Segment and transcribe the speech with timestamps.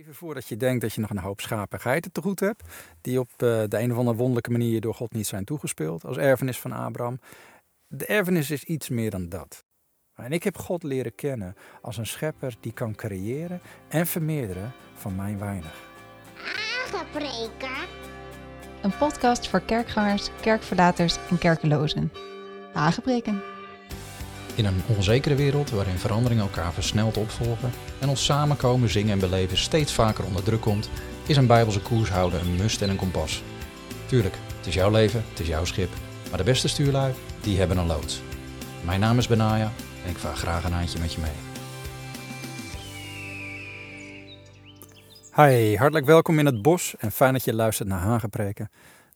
[0.00, 2.62] Even voordat je denkt dat je nog een hoop schapen en geiten te goed hebt,
[3.00, 3.36] die op eh,
[3.68, 7.20] de een of andere wonderlijke manier door God niet zijn toegespeeld als erfenis van Abraham.
[7.86, 9.64] De erfenis is iets meer dan dat.
[10.14, 15.16] En ik heb God leren kennen als een schepper die kan creëren en vermeerderen van
[15.16, 15.90] mijn weinig.
[16.84, 17.88] Aangepreken.
[18.82, 22.12] Een podcast voor kerkgangers, kerkverlaters en kerkelozen.
[22.72, 23.59] Aangebreken.
[24.54, 29.56] In een onzekere wereld waarin veranderingen elkaar versneld opvolgen en ons samenkomen, zingen en beleven
[29.56, 30.90] steeds vaker onder druk komt,
[31.26, 33.42] is een bijbelse koers houden een must en een kompas.
[34.06, 35.90] Tuurlijk, het is jouw leven, het is jouw schip,
[36.28, 38.22] maar de beste stuurlui, die hebben een loods.
[38.84, 39.72] Mijn naam is Benaya
[40.04, 41.48] en ik vaar graag een handje met je mee.
[45.36, 48.70] Hi, hartelijk welkom in het bos en fijn dat je luistert naar Hagenpreken.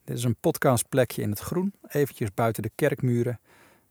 [0.05, 3.41] Dit is een podcastplekje in het groen, eventjes buiten de kerkmuren.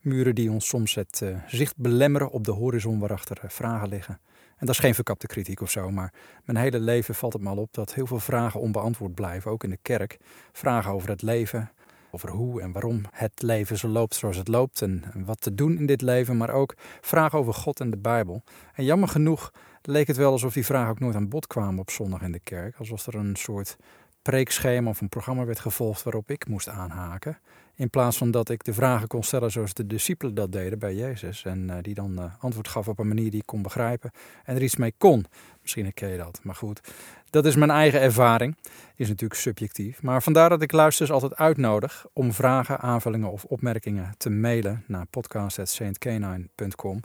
[0.04, 4.20] Muren die ons soms het uh, zicht belemmeren op de horizon waarachter uh, vragen liggen.
[4.58, 7.56] En dat is geen verkapte kritiek of zo, maar mijn hele leven valt het me
[7.56, 10.18] op dat heel veel vragen onbeantwoord blijven, ook in de kerk.
[10.52, 11.72] Vragen over het leven,
[12.12, 15.78] over hoe en waarom het leven zo loopt zoals het loopt en wat te doen
[15.78, 18.44] in dit leven, maar ook vragen over God en de Bijbel.
[18.74, 19.52] En jammer genoeg
[19.82, 22.40] leek het wel alsof die vragen ook nooit aan bod kwamen op zondag in de
[22.40, 23.78] kerk, alsof er een soort
[24.22, 27.38] preekschema of een programma werd gevolgd waarop ik moest aanhaken.
[27.76, 30.96] In plaats van dat ik de vragen kon stellen zoals de discipelen dat deden bij
[30.96, 31.46] Jezus.
[31.46, 34.12] En uh, die dan uh, antwoord gaf op een manier die ik kon begrijpen
[34.44, 35.26] en er iets mee kon.
[35.62, 36.82] Misschien herken je dat, maar goed.
[37.30, 38.58] Dat is mijn eigen ervaring.
[38.96, 40.02] Is natuurlijk subjectief.
[40.02, 45.06] Maar vandaar dat ik luisters altijd uitnodig om vragen, aanvullingen of opmerkingen te mailen naar
[45.06, 47.00] podcast.saintcanine.com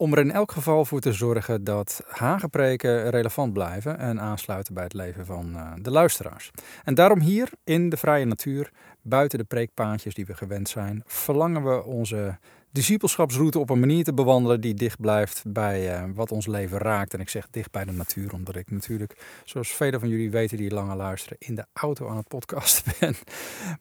[0.00, 4.82] om er in elk geval voor te zorgen dat hagepreken relevant blijven en aansluiten bij
[4.82, 6.50] het leven van uh, de luisteraars.
[6.84, 8.70] En daarom hier in de vrije natuur,
[9.02, 12.38] buiten de preekpaadjes die we gewend zijn, verlangen we onze
[12.72, 17.14] discipelschapsroute op een manier te bewandelen die dicht blijft bij uh, wat ons leven raakt.
[17.14, 20.56] En ik zeg dicht bij de natuur, omdat ik natuurlijk, zoals velen van jullie weten
[20.56, 23.14] die lange luisteren, in de auto aan het podcasten ben.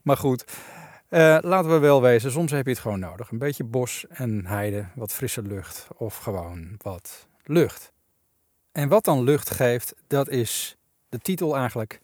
[0.02, 0.46] maar goed.
[1.10, 3.32] Uh, laten we wel wezen, soms heb je het gewoon nodig.
[3.32, 7.92] Een beetje bos en heide, wat frisse lucht of gewoon wat lucht.
[8.72, 10.78] En wat dan lucht geeft, dat is
[11.10, 12.02] de titel eigenlijk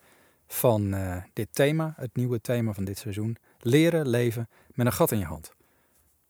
[0.48, 3.38] van uh, dit thema, het nieuwe thema van dit seizoen.
[3.60, 5.54] Leren leven met een gat in je hand.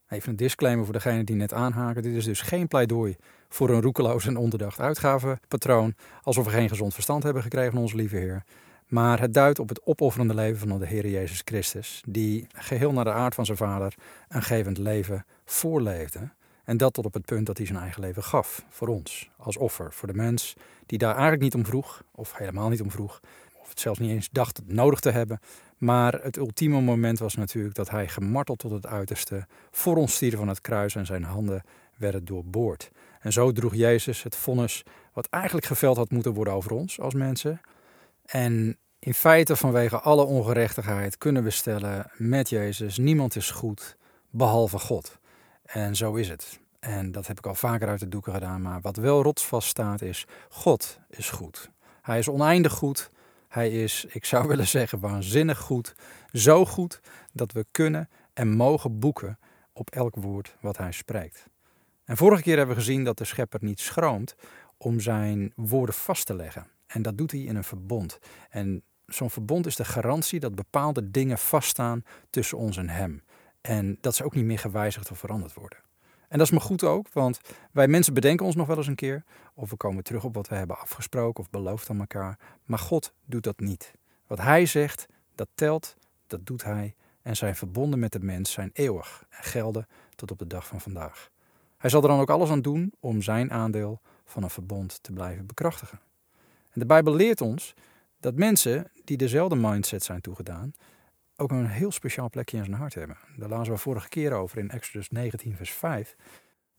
[0.09, 2.01] Even een disclaimer voor degene die net aanhaken.
[2.01, 3.15] Dit is dus geen pleidooi
[3.49, 5.95] voor een roekeloos en onderdacht uitgavenpatroon.
[6.21, 8.43] Alsof we geen gezond verstand hebben gekregen van onze lieve Heer.
[8.87, 13.03] Maar het duidt op het opofferende leven van de Heer Jezus Christus, die geheel naar
[13.03, 13.93] de aard van zijn vader
[14.27, 16.29] een gevend leven voorleefde.
[16.63, 19.57] En dat tot op het punt dat hij zijn eigen leven gaf voor ons, als
[19.57, 20.53] offer, voor de mens
[20.85, 23.19] die daar eigenlijk niet om vroeg, of helemaal niet om vroeg,
[23.61, 25.39] of het zelfs niet eens dacht het nodig te hebben.
[25.77, 30.35] Maar het ultieme moment was natuurlijk dat hij gemarteld tot het uiterste voor ons stierf
[30.35, 31.63] van het kruis en zijn handen
[31.97, 32.91] werden doorboord.
[33.19, 37.13] En zo droeg Jezus het vonnis wat eigenlijk geveld had moeten worden over ons als
[37.13, 37.61] mensen,
[38.25, 43.97] en in feite, vanwege alle ongerechtigheid, kunnen we stellen met Jezus: niemand is goed
[44.29, 45.19] behalve God.
[45.65, 46.59] En zo is het.
[46.79, 48.61] En dat heb ik al vaker uit de doeken gedaan.
[48.61, 51.69] Maar wat wel rotsvast staat is: God is goed.
[52.01, 53.11] Hij is oneindig goed.
[53.47, 55.95] Hij is, ik zou willen zeggen, waanzinnig goed.
[56.31, 56.99] Zo goed
[57.33, 59.39] dat we kunnen en mogen boeken
[59.73, 61.47] op elk woord wat hij spreekt.
[62.05, 64.35] En vorige keer hebben we gezien dat de schepper niet schroomt
[64.77, 66.67] om zijn woorden vast te leggen.
[66.95, 68.19] En dat doet hij in een verbond.
[68.49, 73.23] En zo'n verbond is de garantie dat bepaalde dingen vaststaan tussen ons en hem.
[73.61, 75.77] En dat ze ook niet meer gewijzigd of veranderd worden.
[76.27, 77.39] En dat is maar goed ook, want
[77.71, 79.23] wij mensen bedenken ons nog wel eens een keer.
[79.53, 82.39] Of we komen terug op wat we hebben afgesproken of beloofd aan elkaar.
[82.63, 83.93] Maar God doet dat niet.
[84.27, 85.05] Wat hij zegt,
[85.35, 85.95] dat telt,
[86.27, 86.95] dat doet hij.
[87.21, 90.81] En zijn verbonden met de mens zijn eeuwig en gelden tot op de dag van
[90.81, 91.29] vandaag.
[91.77, 95.11] Hij zal er dan ook alles aan doen om zijn aandeel van een verbond te
[95.11, 95.99] blijven bekrachtigen.
[96.77, 97.73] De Bijbel leert ons
[98.19, 100.73] dat mensen die dezelfde mindset zijn toegedaan,
[101.35, 103.17] ook een heel speciaal plekje in zijn hart hebben.
[103.37, 106.15] Daar lazen we vorige keer over in Exodus 19, vers 5.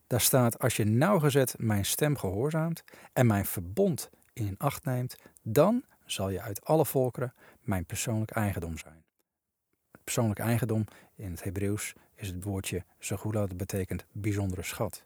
[0.07, 5.85] Daar staat: Als je nauwgezet mijn stem gehoorzaamt en mijn verbond in acht neemt, dan
[6.05, 9.05] zal je uit alle volkeren mijn persoonlijk eigendom zijn.
[10.05, 10.85] Persoonlijk eigendom
[11.15, 15.05] in het Hebreeuws is het woordje segula, dat betekent bijzondere schat.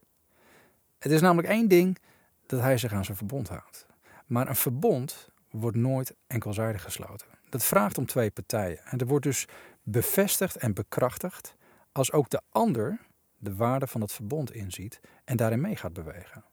[0.98, 1.98] Het is namelijk één ding
[2.46, 3.88] dat hij zich aan zijn verbond houdt.
[4.30, 7.26] Maar een verbond wordt nooit enkelzijdig gesloten.
[7.48, 8.78] Dat vraagt om twee partijen.
[8.84, 9.46] En er wordt dus
[9.82, 11.56] bevestigd en bekrachtigd
[11.92, 13.00] als ook de ander
[13.38, 16.44] de waarde van het verbond inziet en daarin mee gaat bewegen.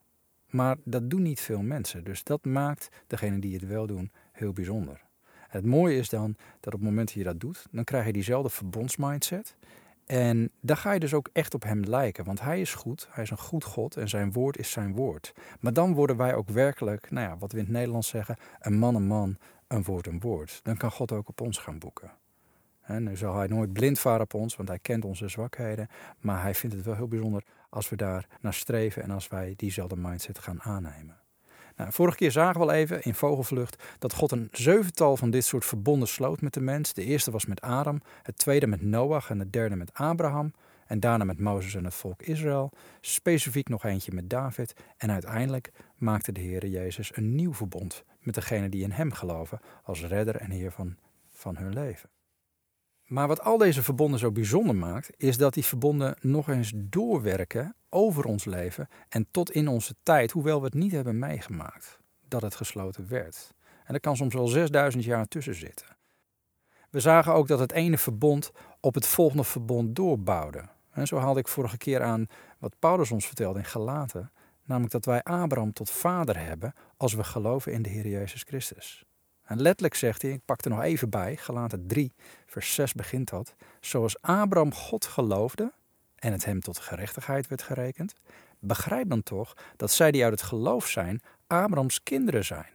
[0.46, 4.52] Maar dat doen niet veel mensen, dus dat maakt degene die het wel doen heel
[4.52, 5.00] bijzonder.
[5.48, 8.12] het mooie is dan dat op het moment dat je dat doet, dan krijg je
[8.12, 9.56] diezelfde verbondsmindset
[10.08, 13.22] En dan ga je dus ook echt op hem lijken, want hij is goed, hij
[13.24, 15.34] is een goed God en zijn woord is zijn woord.
[15.60, 18.78] Maar dan worden wij ook werkelijk, nou ja, wat we in het Nederlands zeggen, een
[18.78, 20.60] man een man, een woord een woord.
[20.62, 22.10] Dan kan God ook op ons gaan boeken.
[22.80, 25.88] En nu zal hij nooit blind varen op ons, want hij kent onze zwakheden.
[26.18, 29.54] Maar hij vindt het wel heel bijzonder als we daar naar streven en als wij
[29.56, 31.16] diezelfde mindset gaan aannemen.
[31.78, 35.44] Nou, vorige keer zagen we al even in vogelvlucht dat God een zevental van dit
[35.44, 36.92] soort verbonden sloot met de mens.
[36.92, 40.52] De eerste was met Adam, het tweede met Noach en het derde met Abraham.
[40.86, 42.72] En daarna met Mozes en het volk Israël.
[43.00, 44.74] Specifiek nog eentje met David.
[44.96, 49.60] En uiteindelijk maakte de Heer Jezus een nieuw verbond met degenen die in Hem geloven
[49.82, 50.96] als redder en Heer van,
[51.30, 52.08] van hun leven.
[53.08, 57.74] Maar wat al deze verbonden zo bijzonder maakt, is dat die verbonden nog eens doorwerken
[57.88, 62.42] over ons leven en tot in onze tijd, hoewel we het niet hebben meegemaakt dat
[62.42, 63.54] het gesloten werd.
[63.84, 65.86] En er kan soms wel 6000 jaar tussen zitten.
[66.90, 68.50] We zagen ook dat het ene verbond
[68.80, 70.68] op het volgende verbond doorbouwde.
[70.90, 72.26] En zo haalde ik vorige keer aan
[72.58, 74.32] wat Paulus ons vertelde in Galaten,
[74.64, 79.07] namelijk dat wij Abraham tot vader hebben als we geloven in de Heer Jezus Christus.
[79.48, 82.12] En letterlijk zegt hij, ik pak er nog even bij, Galaten 3,
[82.46, 83.54] vers 6 begint dat.
[83.80, 85.72] Zoals Abraham God geloofde
[86.14, 88.14] en het hem tot gerechtigheid werd gerekend,
[88.58, 92.70] begrijp dan toch dat zij die uit het geloof zijn, Abrahams kinderen zijn.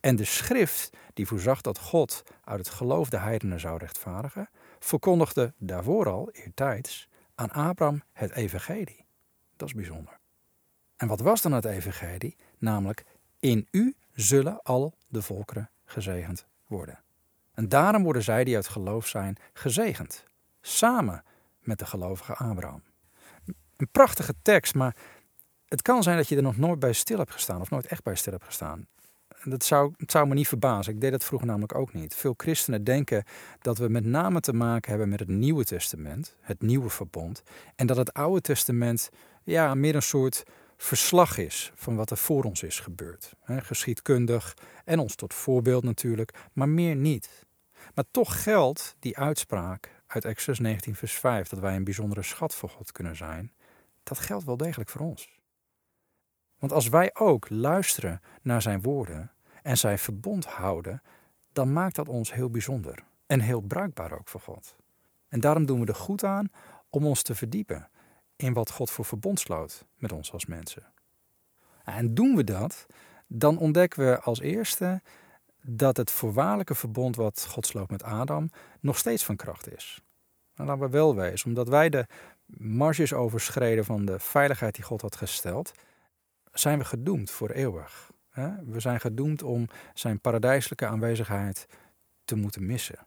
[0.00, 4.48] En de schrift, die voorzag dat God uit het geloof de heidenen zou rechtvaardigen,
[4.78, 9.04] verkondigde daarvoor al, eertijds, aan Abraham het evangelie.
[9.56, 10.18] Dat is bijzonder.
[10.96, 12.36] En wat was dan het evangelie?
[12.58, 13.04] Namelijk,
[13.40, 16.98] in u zullen al de volkeren gezegend worden.
[17.54, 20.24] En daarom worden zij die uit geloof zijn gezegend,
[20.60, 21.24] samen
[21.60, 22.82] met de gelovige Abraham.
[23.76, 24.96] Een prachtige tekst, maar
[25.66, 28.02] het kan zijn dat je er nog nooit bij stil hebt gestaan, of nooit echt
[28.02, 28.86] bij stil hebt gestaan.
[29.44, 30.94] Dat zou, het zou me niet verbazen.
[30.94, 32.14] Ik deed dat vroeger namelijk ook niet.
[32.14, 33.24] Veel christenen denken
[33.60, 37.42] dat we met name te maken hebben met het Nieuwe Testament, het Nieuwe Verbond.
[37.76, 39.10] En dat het Oude Testament
[39.42, 40.42] ja, meer een soort
[40.82, 43.34] verslag is van wat er voor ons is gebeurd.
[43.46, 47.46] geschiedkundig en ons tot voorbeeld natuurlijk, maar meer niet.
[47.94, 52.54] Maar toch geldt die uitspraak uit Exodus 19, vers 5, dat wij een bijzondere schat
[52.54, 53.52] voor God kunnen zijn,
[54.02, 55.40] dat geldt wel degelijk voor ons.
[56.58, 59.32] Want als wij ook luisteren naar zijn woorden
[59.62, 61.02] en zijn verbond houden,
[61.52, 64.76] dan maakt dat ons heel bijzonder en heel bruikbaar ook voor God.
[65.28, 66.50] En daarom doen we er goed aan
[66.90, 67.88] om ons te verdiepen
[68.42, 70.86] in wat God voor verbond sloot met ons als mensen.
[71.84, 72.86] En doen we dat,
[73.26, 75.02] dan ontdekken we als eerste
[75.60, 78.50] dat het voorwaardelijke verbond wat God sloot met Adam
[78.80, 80.02] nog steeds van kracht is.
[80.54, 82.06] En laten we wel wezen, omdat wij de
[82.56, 85.72] marges overschreden van de veiligheid die God had gesteld,
[86.52, 88.10] zijn we gedoemd voor eeuwig.
[88.64, 91.66] We zijn gedoemd om zijn paradijselijke aanwezigheid
[92.24, 93.06] te moeten missen.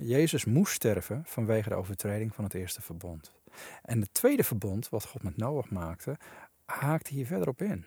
[0.00, 3.37] Jezus moest sterven vanwege de overtreding van het eerste verbond.
[3.82, 6.16] En het tweede verbond, wat God met Noach maakte,
[6.64, 7.84] haakte hier verder op in.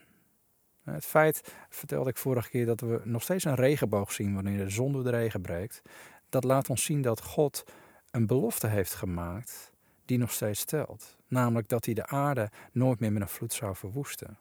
[0.83, 4.69] Het feit, vertelde ik vorige keer, dat we nog steeds een regenboog zien wanneer de
[4.69, 5.81] zon door de regen breekt,
[6.29, 7.63] dat laat ons zien dat God
[8.11, 9.71] een belofte heeft gemaakt
[10.05, 11.17] die nog steeds telt.
[11.27, 14.37] Namelijk dat hij de aarde nooit meer met een vloed zou verwoesten.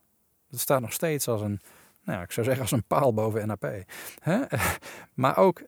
[0.49, 1.61] Dat staat nog steeds als een,
[2.05, 3.85] nou ja, ik zou zeggen als een paal boven NAP.
[5.15, 5.63] Maar ook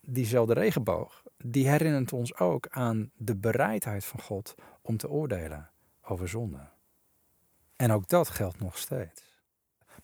[0.00, 5.70] diezelfde regenboog, die herinnert ons ook aan de bereidheid van God om te oordelen
[6.02, 6.68] over zonde.
[7.76, 9.42] En ook dat geldt nog steeds.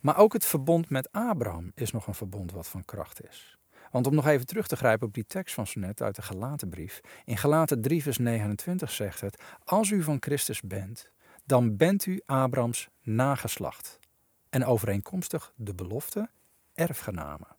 [0.00, 3.58] Maar ook het verbond met Abraham is nog een verbond wat van kracht is.
[3.90, 6.22] Want om nog even terug te grijpen op die tekst van zo net uit de
[6.22, 7.00] Galatenbrief.
[7.24, 11.10] In Galaten 3 vers 29 zegt het, als u van Christus bent,
[11.44, 13.98] dan bent u Abrahams nageslacht.
[14.50, 16.30] En overeenkomstig de belofte
[16.74, 17.56] erfgenamen.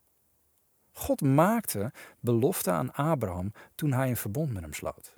[0.98, 5.16] God maakte belofte aan Abraham toen hij een verbond met hem sloot.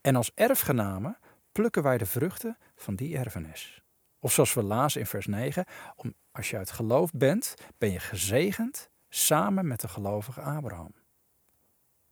[0.00, 1.18] En als erfgenamen
[1.52, 3.82] plukken wij de vruchten van die erfenis.
[4.18, 5.64] Of zoals we lazen in vers 9,
[5.96, 10.94] om, als je uit geloof bent, ben je gezegend samen met de gelovige Abraham.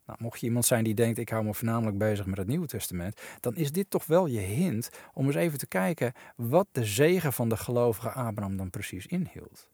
[0.05, 2.67] Nou, mocht je iemand zijn die denkt, ik hou me voornamelijk bezig met het Nieuwe
[2.67, 6.85] Testament, dan is dit toch wel je hint om eens even te kijken wat de
[6.85, 9.73] zegen van de gelovige Abraham dan precies inhield.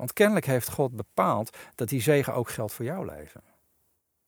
[0.00, 3.42] Want kennelijk heeft God bepaald dat die zegen ook geldt voor jouw leven.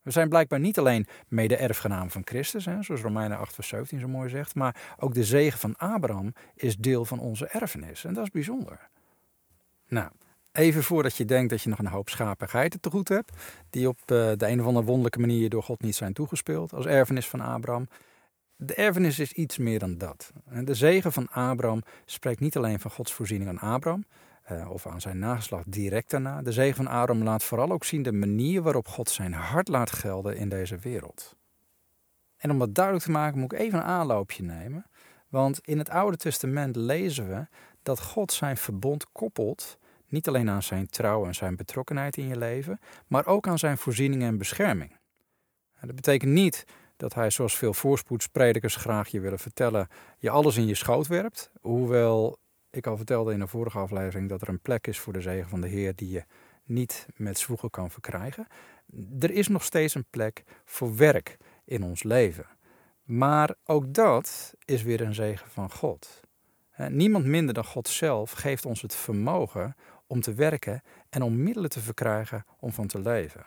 [0.02, 4.08] We zijn blijkbaar niet alleen mede-erfgenaam van Christus, hè, zoals Romeinen 8 vers 17 zo
[4.08, 8.04] mooi zegt, maar ook de zegen van Abraham is deel van onze erfenis.
[8.04, 8.88] En dat is bijzonder.
[9.88, 10.10] Nou,
[10.52, 13.32] even voordat je denkt dat je nog een hoop schapen en geiten te goed hebt,
[13.70, 16.86] die op eh, de een of andere wonderlijke manier door God niet zijn toegespeeld als
[16.86, 17.88] erfenis van Abraham.
[18.56, 20.32] De erfenis is iets meer dan dat.
[20.64, 24.04] De zegen van Abraham spreekt niet alleen van Gods voorziening aan Abraham,
[24.50, 26.42] uh, of aan zijn nageslacht direct daarna.
[26.42, 29.92] De zegen van Abraham laat vooral ook zien de manier waarop God zijn hart laat
[29.92, 31.36] gelden in deze wereld.
[32.36, 34.86] En om dat duidelijk te maken moet ik even een aanloopje nemen.
[35.28, 37.46] Want in het Oude Testament lezen we
[37.82, 42.38] dat God zijn verbond koppelt niet alleen aan zijn trouw en zijn betrokkenheid in je
[42.38, 44.96] leven, maar ook aan zijn voorziening en bescherming.
[45.80, 46.64] Dat betekent niet
[46.96, 51.50] dat hij, zoals veel voorspoedspredikers graag je willen vertellen, je alles in je schoot werpt.
[51.60, 52.38] Hoewel
[52.72, 55.48] ik al vertelde in een vorige aflevering dat er een plek is voor de zegen
[55.48, 56.24] van de Heer die je
[56.64, 58.46] niet met zwoegen kan verkrijgen.
[59.20, 62.46] Er is nog steeds een plek voor werk in ons leven.
[63.02, 66.20] Maar ook dat is weer een zegen van God.
[66.88, 69.76] Niemand minder dan God zelf geeft ons het vermogen
[70.06, 73.46] om te werken en om middelen te verkrijgen om van te leven.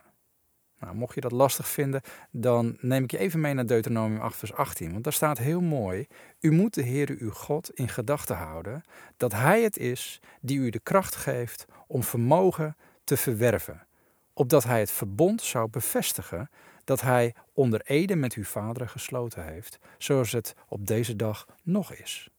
[0.86, 2.02] Nou, mocht je dat lastig vinden,
[2.32, 4.92] dan neem ik je even mee naar Deuteronomium 8, vers 18.
[4.92, 6.08] Want daar staat heel mooi:
[6.40, 8.84] U moet de Heere uw God in gedachten houden,
[9.18, 13.88] dat Hij het is die u de kracht geeft om vermogen te verwerven,
[14.34, 16.50] opdat Hij het verbond zou bevestigen
[16.84, 21.94] dat Hij onder ede met uw vaderen gesloten heeft, zoals het op deze dag nog
[21.94, 22.30] is.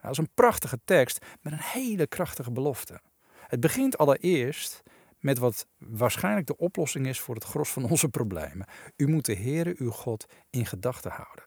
[0.00, 3.00] Nou, dat is een prachtige tekst met een hele krachtige belofte.
[3.46, 4.82] Het begint allereerst
[5.18, 8.66] met wat waarschijnlijk de oplossing is voor het gros van onze problemen.
[8.96, 11.44] U moet de Heere uw God in gedachten houden.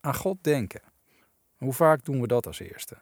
[0.00, 0.80] Aan God denken.
[1.56, 2.98] Hoe vaak doen we dat als eerste?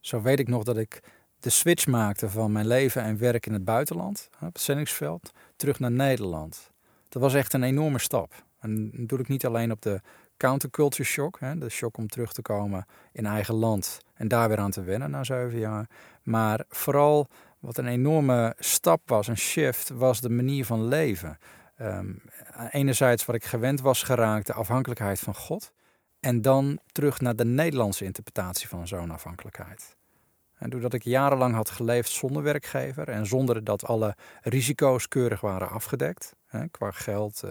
[0.00, 1.02] Zo weet ik nog dat ik
[1.40, 5.90] de switch maakte van mijn leven en werk in het buitenland, op het terug naar
[5.90, 6.70] Nederland.
[7.08, 8.44] Dat was echt een enorme stap.
[8.58, 10.00] En dat doe ik niet alleen op de
[10.36, 14.70] counterculture shock, de shock om terug te komen in eigen land en daar weer aan
[14.70, 15.88] te wennen na zeven jaar.
[16.22, 17.28] Maar vooral
[17.64, 21.38] wat een enorme stap was, een shift, was de manier van leven.
[21.80, 22.22] Um,
[22.70, 25.72] enerzijds wat ik gewend was geraakt, de afhankelijkheid van God.
[26.20, 29.96] En dan terug naar de Nederlandse interpretatie van zo'n afhankelijkheid.
[30.58, 35.68] En doordat ik jarenlang had geleefd zonder werkgever en zonder dat alle risico's keurig waren
[35.68, 37.50] afgedekt, hè, qua geld, uh,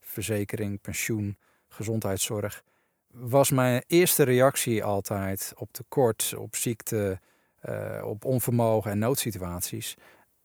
[0.00, 1.38] verzekering, pensioen,
[1.68, 2.62] gezondheidszorg,
[3.06, 7.20] was mijn eerste reactie altijd op tekort, op ziekte,
[7.68, 9.96] uh, op onvermogen en noodsituaties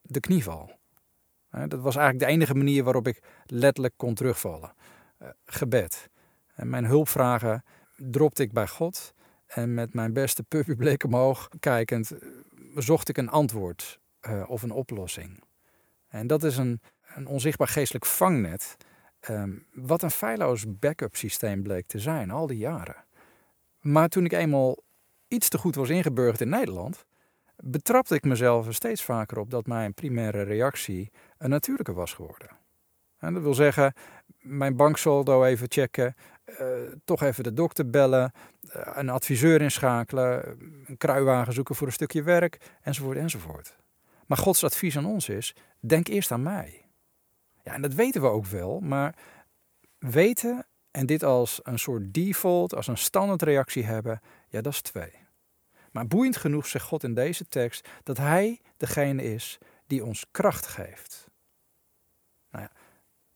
[0.01, 0.71] de knieval.
[1.49, 4.73] dat was eigenlijk de enige manier waarop ik letterlijk kon terugvallen.
[5.21, 6.09] Uh, gebed.
[6.55, 7.63] En mijn hulpvragen
[7.95, 9.13] dropte ik bij God.
[9.47, 12.27] En met mijn beste puppyblik omhoog kijkend, eh,
[12.75, 13.99] zocht ik een antwoord
[14.47, 15.43] of een oplossing.
[16.07, 16.81] En dat is een,
[17.15, 18.77] een onzichtbaar geestelijk vangnet.
[19.29, 23.05] Um, wat een feilloos backup systeem bleek te zijn, al die jaren.
[23.79, 24.77] Maar toen ik eenmaal
[25.27, 27.05] iets te goed was ingeburgerd in Nederland,
[27.63, 32.49] betrapte ik mezelf er steeds vaker op dat mijn primaire reactie een natuurlijke was geworden.
[33.17, 33.93] En dat wil zeggen,
[34.39, 36.57] mijn banksaldo even checken, uh,
[37.05, 38.31] toch even de dokter bellen,
[38.63, 43.75] uh, een adviseur inschakelen, een kruiwagen zoeken voor een stukje werk, enzovoort, enzovoort.
[44.25, 46.85] Maar Gods advies aan ons is: denk eerst aan mij.
[47.63, 49.15] Ja, en dat weten we ook wel, maar
[49.99, 55.26] weten en dit als een soort default, als een standaardreactie hebben, ja, dat is twee.
[55.91, 60.67] Maar boeiend genoeg zegt God in deze tekst dat Hij degene is die ons kracht
[60.67, 61.29] geeft.
[62.51, 62.71] Nou ja,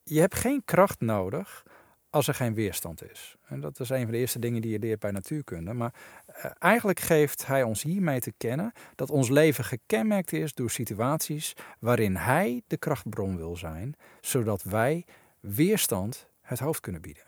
[0.04, 1.64] je hebt geen kracht nodig
[2.10, 3.36] als er geen weerstand is.
[3.48, 5.74] En dat is een van de eerste dingen die je leert bij natuurkunde.
[5.74, 5.94] Maar
[6.30, 11.54] uh, eigenlijk geeft hij ons hiermee te kennen dat ons leven gekenmerkt is door situaties
[11.80, 15.06] waarin hij de krachtbron wil zijn, zodat wij
[15.40, 17.24] weerstand het hoofd kunnen bieden.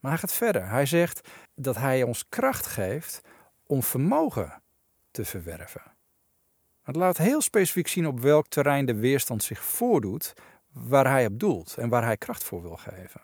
[0.00, 0.68] Maar hij gaat verder.
[0.68, 3.20] Hij zegt dat hij ons kracht geeft
[3.68, 4.62] om vermogen
[5.10, 5.82] te verwerven.
[6.82, 10.32] Het laat heel specifiek zien op welk terrein de weerstand zich voordoet,
[10.72, 13.20] waar hij op doelt en waar hij kracht voor wil geven.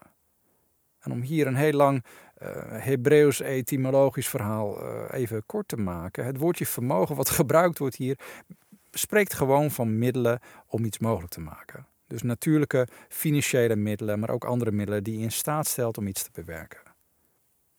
[1.01, 2.05] En om hier een heel lang
[2.43, 6.25] uh, Hebreeuws etymologisch verhaal uh, even kort te maken.
[6.25, 8.19] Het woordje vermogen wat gebruikt wordt hier
[8.91, 11.87] spreekt gewoon van middelen om iets mogelijk te maken.
[12.07, 16.23] Dus natuurlijke financiële middelen, maar ook andere middelen die je in staat stelt om iets
[16.23, 16.84] te bewerken.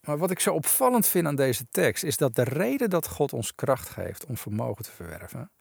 [0.05, 3.33] Maar wat ik zo opvallend vind aan deze tekst is dat de reden dat God
[3.33, 5.51] ons kracht geeft om vermogen te verwerven,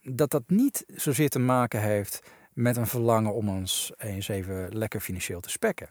[0.00, 2.20] dat dat niet zozeer te maken heeft
[2.52, 5.90] met een verlangen om ons eens even lekker financieel te spekken.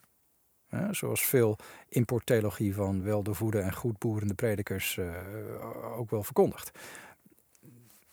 [0.91, 1.57] zoals veel
[1.89, 6.71] importtheologie van weldoorvoede en goedboerende predikers uh, ook wel verkondigt.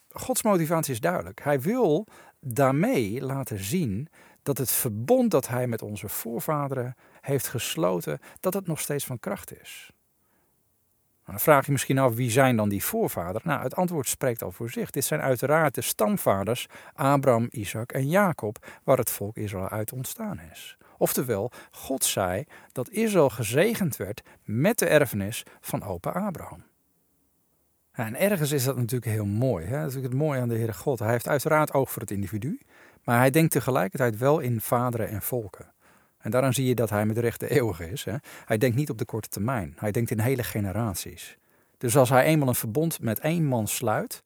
[0.09, 1.43] Gods motivatie is duidelijk.
[1.43, 2.07] Hij wil
[2.41, 4.09] daarmee laten zien
[4.43, 9.19] dat het verbond dat hij met onze voorvaderen heeft gesloten, dat het nog steeds van
[9.19, 9.93] kracht is.
[11.26, 13.49] Dan vraag je misschien af, wie zijn dan die voorvaderen?
[13.49, 14.91] Nou, het antwoord spreekt al voor zich.
[14.91, 20.41] Dit zijn uiteraard de stamvaders Abraham, Isaac en Jacob, waar het volk Israël uit ontstaan
[20.52, 20.76] is.
[20.99, 26.64] Oftewel, God zei dat Israël gezegend werd met de erfenis van opa Abraham.
[27.93, 29.64] en ergens is dat natuurlijk heel mooi.
[29.64, 29.71] Hè?
[29.71, 30.99] Dat is natuurlijk het mooie aan de Heere God.
[30.99, 32.61] Hij heeft uiteraard oog voor het individu,
[33.05, 35.72] maar hij denkt tegelijkertijd wel in vaderen en volken.
[36.23, 38.05] En daaraan zie je dat hij met recht de eeuwige is.
[38.05, 38.14] Hè?
[38.45, 39.75] Hij denkt niet op de korte termijn.
[39.76, 41.37] Hij denkt in hele generaties.
[41.79, 44.23] Dus als hij eenmaal een verbond met één man sluit,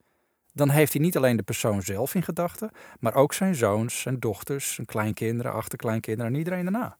[0.53, 4.19] dan heeft hij niet alleen de persoon zelf in gedachten, maar ook zijn zoons, zijn
[4.21, 6.97] dochters, zijn kleinkinderen, achterkleinkinderen en iedereen daarna.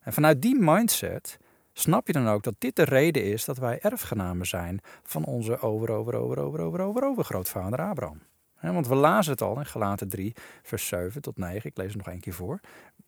[0.00, 1.38] En vanuit die mindset
[1.72, 5.60] snap je dan ook dat dit de reden is dat wij erfgenamen zijn van onze
[5.60, 8.20] over, over, over, over, over, over, over grootvader Abraham.
[8.70, 11.70] Want we lazen het al in Galaten 3, vers 7 tot 9.
[11.70, 12.60] Ik lees het nog één keer voor.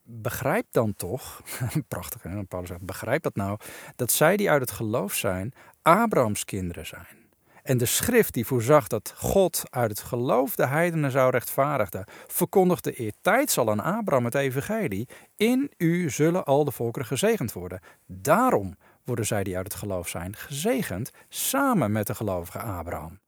[0.02, 1.42] Begrijp dan toch,
[1.88, 3.58] prachtig hè, Paulus zegt, begrijp dat nou,
[3.96, 7.23] dat zij die uit het geloof zijn, Abrahams kinderen zijn.
[7.64, 12.92] En de schrift die voorzag dat God uit het geloof de heidenen zou rechtvaardigen, verkondigde
[12.92, 15.08] eertijds al aan Abraham het evangelie.
[15.37, 17.80] In u zullen al de volkeren gezegend worden.
[18.06, 23.20] Daarom worden zij die uit het geloof zijn gezegend samen met de gelovige Abraham.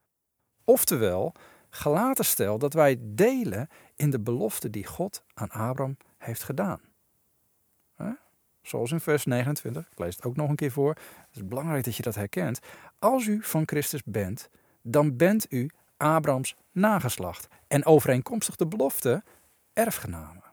[0.63, 1.33] Oftewel,
[1.69, 6.81] gelaten stel dat wij delen in de belofte die God aan Abraham heeft gedaan.
[8.67, 10.89] Zoals in vers 29, ik lees het ook nog een keer voor.
[10.89, 12.59] Het is belangrijk dat je dat herkent.
[12.99, 14.49] Als u van Christus bent,
[14.81, 17.47] dan bent u Abrahams nageslacht.
[17.67, 19.23] En overeenkomstig de belofte
[19.73, 20.43] erfgenamen.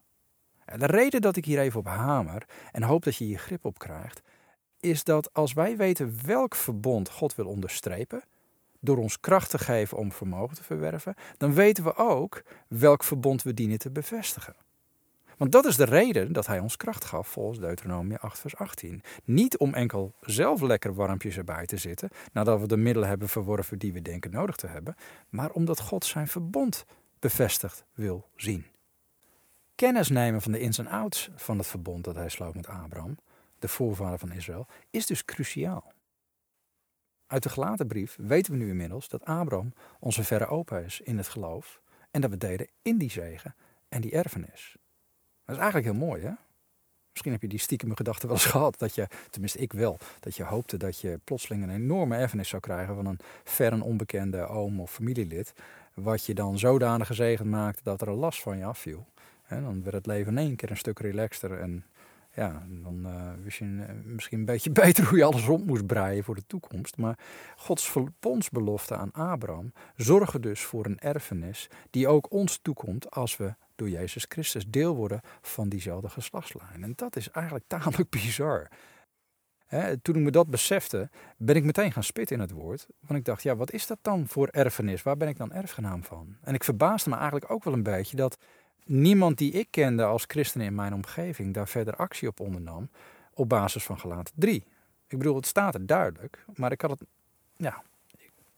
[0.77, 3.79] De reden dat ik hier even op hamer en hoop dat je hier grip op
[3.79, 4.23] krijgt,
[4.81, 8.23] is dat als wij weten welk verbond God wil onderstrepen,
[8.85, 13.43] door ons kracht te geven om vermogen te verwerven, dan weten we ook welk verbond
[13.43, 14.55] we dienen te bevestigen.
[15.37, 19.03] Want dat is de reden dat hij ons kracht gaf volgens Deuteronomie 8 vers 18.
[19.25, 23.79] Niet om enkel zelf lekker warmpjes erbij te zitten, nadat we de middelen hebben verworven
[23.79, 24.95] die we denken nodig te hebben,
[25.29, 26.85] maar omdat God zijn verbond
[27.19, 28.67] bevestigd wil zien.
[29.75, 33.19] Kennis nemen van de ins en outs van het verbond dat hij sloot met Abraham,
[33.59, 35.94] de voorvader van Israël, is dus cruciaal.
[37.27, 41.17] Uit de gelaten brief weten we nu inmiddels dat Abraham onze verre opa is in
[41.17, 43.55] het geloof en dat we deden in die zegen
[43.89, 44.77] en die erfenis.
[45.45, 46.33] Dat is eigenlijk heel mooi, hè?
[47.11, 48.79] Misschien heb je die stiekeme gedachte wel eens gehad.
[48.79, 52.63] Dat je, tenminste ik wel, dat je hoopte dat je plotseling een enorme erfenis zou
[52.63, 55.53] krijgen van een ver en onbekende oom of familielid.
[55.95, 59.07] Wat je dan zodanig gezegend maakte dat er een last van je afviel.
[59.49, 61.85] Dan werd het leven in één keer een stuk relaxter en
[62.35, 65.87] ja, dan uh, wist je uh, misschien een beetje beter hoe je alles rond moest
[65.87, 66.97] breien voor de toekomst.
[66.97, 67.19] Maar
[67.57, 73.55] Gods verbondsbelofte aan Abraham zorgen dus voor een erfenis die ook ons toekomt als we
[73.75, 76.83] door Jezus Christus deel worden van diezelfde geslachtslijn.
[76.83, 78.69] En dat is eigenlijk tamelijk bizar.
[80.03, 82.87] toen ik me dat besefte, ben ik meteen gaan spitten in het woord.
[83.01, 85.03] Want ik dacht, ja, wat is dat dan voor erfenis?
[85.03, 86.37] Waar ben ik dan erfgenaam van?
[86.43, 88.39] En ik verbaasde me eigenlijk ook wel een beetje dat
[88.85, 92.89] niemand die ik kende als christen in mijn omgeving daar verder actie op ondernam
[93.35, 94.65] op basis van gelaten 3.
[95.09, 97.05] Ik bedoel, het staat er duidelijk, maar ik had het,
[97.57, 97.83] ja,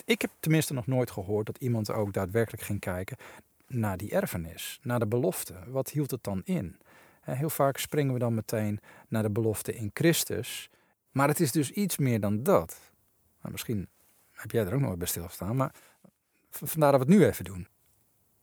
[0.05, 3.17] ik heb tenminste nog nooit gehoord dat iemand ook daadwerkelijk ging kijken
[3.67, 5.55] naar die erfenis, naar de belofte.
[5.67, 6.77] Wat hield het dan in?
[7.21, 10.71] Heel vaak springen we dan meteen naar de belofte in Christus,
[11.11, 12.81] maar het is dus iets meer dan dat.
[13.41, 13.89] Nou, misschien
[14.31, 15.75] heb jij er ook nooit bij stilgestaan, maar
[16.51, 17.67] vandaar dat we het nu even doen.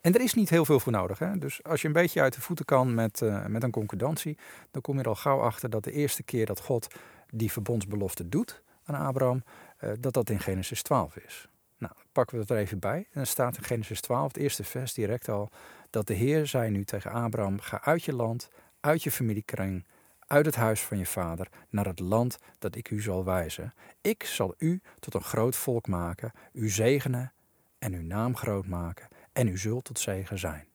[0.03, 1.19] En er is niet heel veel voor nodig.
[1.19, 1.37] Hè?
[1.37, 4.37] Dus als je een beetje uit de voeten kan met, uh, met een concordantie,
[4.71, 6.87] dan kom je er al gauw achter dat de eerste keer dat God
[7.29, 9.43] die verbondsbelofte doet aan Abraham,
[9.83, 11.47] uh, dat dat in Genesis 12 is.
[11.77, 12.97] Nou, pakken we dat er even bij.
[12.97, 15.49] En dan staat in Genesis 12, het eerste vers direct al,
[15.89, 19.85] dat de Heer zei nu tegen Abraham, ga uit je land, uit je familiekring,
[20.19, 23.73] uit het huis van je vader, naar het land dat ik u zal wijzen.
[24.01, 27.33] Ik zal u tot een groot volk maken, u zegenen
[27.77, 30.67] en uw naam groot maken en u zult tot zegen zijn.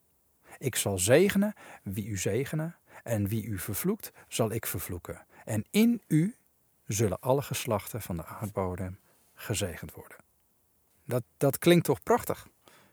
[0.58, 5.26] Ik zal zegenen wie u zegenen, en wie u vervloekt, zal ik vervloeken.
[5.44, 6.34] En in u
[6.86, 8.98] zullen alle geslachten van de aardbodem
[9.34, 10.16] gezegend worden.
[11.04, 12.46] Dat, dat klinkt toch prachtig?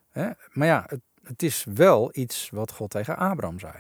[0.10, 0.30] Hè?
[0.51, 3.73] Maar ja, het, het is wel iets wat God tegen Abraham zei.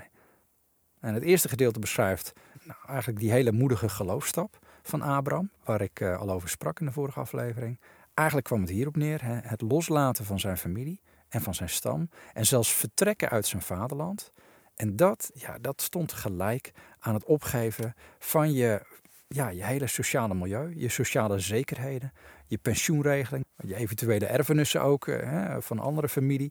[0.99, 5.99] En het eerste gedeelte beschrijft nou, eigenlijk die hele moedige geloofstap van Abraham, waar ik
[5.99, 7.79] uh, al over sprak in de vorige aflevering.
[8.13, 9.33] Eigenlijk kwam het hierop neer: hè?
[9.33, 11.01] het loslaten van zijn familie,
[11.35, 14.31] en van zijn stam en zelfs vertrekken uit zijn vaderland.
[14.75, 18.81] En dat, ja, dat stond gelijk aan het opgeven van je,
[19.27, 22.11] ja, je hele sociale milieu, je sociale zekerheden,
[22.45, 26.49] je pensioenregeling, je eventuele erfenissen ook eh, hè, van andere familie.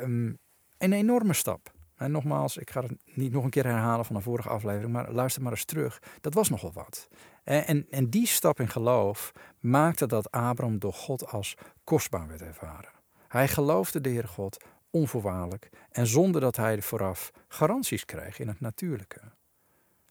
[0.00, 0.38] Um,
[0.78, 1.74] een enorme stap.
[1.96, 5.12] En nogmaals, ik ga het niet nog een keer herhalen van de vorige aflevering, maar
[5.12, 6.02] luister maar eens terug.
[6.20, 7.08] Dat was nogal wat.
[7.44, 12.95] En, en die stap in geloof maakte dat Abraham door God als kostbaar werd ervaren.
[13.28, 18.60] Hij geloofde de Heer God onvoorwaardelijk en zonder dat hij vooraf garanties kreeg in het
[18.60, 19.20] natuurlijke.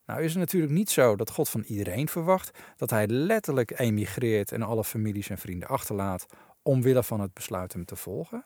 [0.05, 4.51] Nou is het natuurlijk niet zo dat God van iedereen verwacht dat hij letterlijk emigreert
[4.51, 6.25] en alle families en vrienden achterlaat
[6.61, 8.45] omwille van het besluit hem te volgen.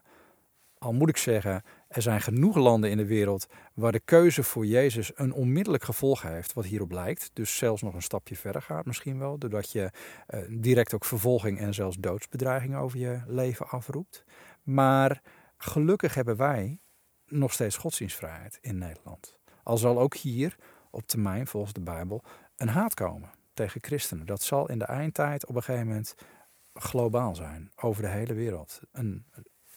[0.78, 4.66] Al moet ik zeggen, er zijn genoeg landen in de wereld waar de keuze voor
[4.66, 7.30] Jezus een onmiddellijk gevolg heeft, wat hierop lijkt.
[7.34, 9.92] Dus zelfs nog een stapje verder gaat misschien wel, doordat je
[10.30, 14.24] uh, direct ook vervolging en zelfs doodsbedreiging over je leven afroept.
[14.70, 15.22] Maar
[15.58, 16.80] gelukkig hebben wij
[17.26, 19.38] nog steeds godsdienstvrijheid in Nederland.
[19.64, 20.56] Al zal ook hier
[20.92, 22.24] op termijn, volgens de Bijbel,
[22.56, 24.26] een haat komen tegen christenen.
[24.26, 26.16] Dat zal in de eindtijd op een gegeven moment
[26.74, 28.80] globaal zijn, over de hele wereld.
[28.92, 29.26] Een,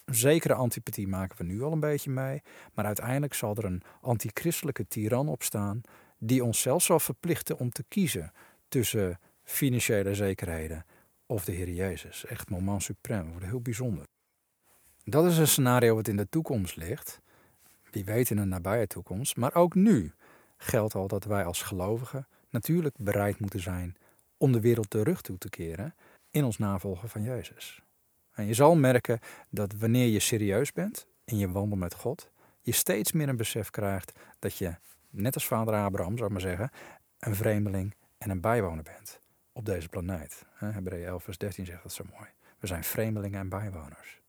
[0.05, 4.89] zekere antipathie maken we nu al een beetje mee, maar uiteindelijk zal er een antichristelijke
[4.89, 5.81] tiran opstaan
[6.19, 8.33] die ons zelfs zal verplichten om te kiezen
[8.69, 10.85] tussen financiële zekerheden
[11.27, 12.25] of de Heer Jezus.
[12.25, 14.07] Echt moment suprem, wordt heel bijzonder.
[15.05, 17.21] Dat is een scenario wat in de toekomst ligt.
[17.91, 19.37] Wie weet in een nabije toekomst.
[19.37, 20.13] Maar ook nu
[20.57, 23.97] geldt al dat wij als gelovigen natuurlijk bereid moeten zijn
[24.37, 25.95] om de wereld terug toe te keren
[26.31, 27.83] in ons navolgen van Jezus.
[28.33, 29.19] En je zal merken
[29.51, 33.71] dat wanneer je serieus bent in je wandel met God, je steeds meer een besef
[33.71, 34.75] krijgt dat je,
[35.11, 36.71] net als vader Abraham zou maar zeggen,
[37.19, 39.21] een vreemdeling en een bijwoner bent
[39.53, 40.45] op deze planeet.
[40.55, 42.29] Hebreeën 11 vers 13 zegt dat zo mooi.
[42.59, 44.22] We zijn vreemdelingen en bijwoners.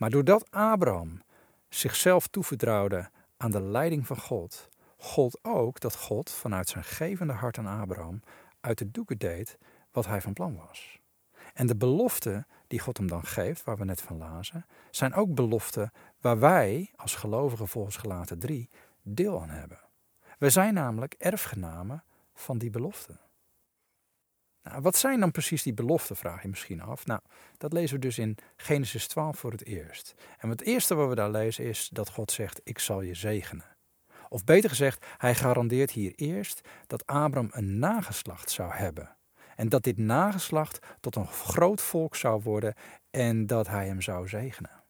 [0.00, 1.22] Maar doordat Abraham
[1.68, 7.58] zichzelf toevertrouwde aan de leiding van God, gold ook dat God vanuit zijn gevende hart
[7.58, 8.22] aan Abraham
[8.60, 9.58] uit de doeken deed
[9.92, 11.00] wat hij van plan was.
[11.54, 15.34] En de beloften die God hem dan geeft, waar we net van lazen, zijn ook
[15.34, 18.70] beloften waar wij als gelovigen volgens gelaten 3
[19.02, 19.80] deel aan hebben.
[20.38, 23.20] We zijn namelijk erfgenamen van die beloften.
[24.62, 27.06] Nou, wat zijn dan precies die beloften, vraag je misschien af.
[27.06, 27.20] Nou,
[27.56, 30.14] dat lezen we dus in Genesis 12 voor het eerst.
[30.38, 33.64] En het eerste wat we daar lezen is dat God zegt, ik zal je zegenen.
[34.28, 39.16] Of beter gezegd, hij garandeert hier eerst dat Abraham een nageslacht zou hebben.
[39.56, 42.74] En dat dit nageslacht tot een groot volk zou worden
[43.10, 44.80] en dat hij hem zou zegenen.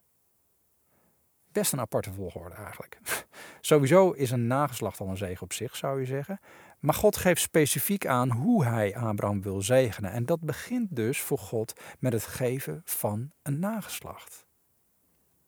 [1.53, 2.99] Best een aparte volgorde eigenlijk.
[3.61, 6.41] Sowieso is een nageslacht al een zegen op zich, zou je zeggen.
[6.81, 10.13] Maar God geeft specifiek aan hoe hij Abraham wil zegenen.
[10.13, 14.47] En dat begint dus voor God met het geven van een nageslacht.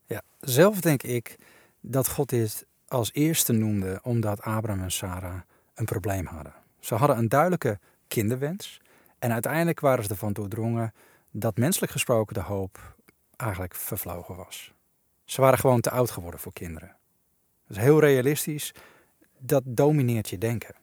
[0.06, 1.36] Ja, zelf denk ik
[1.80, 5.40] dat God dit als eerste noemde omdat Abraham en Sarah
[5.74, 6.54] een probleem hadden.
[6.78, 8.80] Ze hadden een duidelijke kinderwens.
[9.18, 10.92] En uiteindelijk waren ze ervan doordrongen
[11.30, 12.96] dat menselijk gesproken de hoop
[13.36, 14.72] eigenlijk vervlogen was.
[15.24, 16.96] Ze waren gewoon te oud geworden voor kinderen.
[17.66, 18.74] Dat is heel realistisch.
[19.38, 20.74] Dat domineert je denken.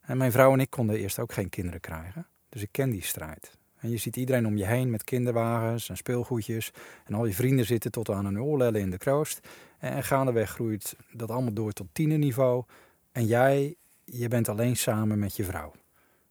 [0.00, 2.26] En mijn vrouw en ik konden eerst ook geen kinderen krijgen.
[2.48, 3.58] Dus ik ken die strijd.
[3.76, 6.72] En je ziet iedereen om je heen met kinderwagens en speelgoedjes.
[7.04, 9.48] En al je vrienden zitten tot aan een oorlellen in de kroost.
[9.78, 12.64] En gaandeweg groeit dat allemaal door tot tienerniveau.
[13.12, 15.72] En jij, je bent alleen samen met je vrouw.